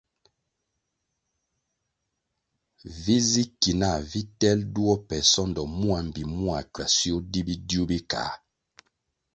[3.01, 7.83] Vi zi ki nah vi telʼ duo pe sondo mua mbpi mua kwasio di bidiu
[7.89, 8.23] bi kā.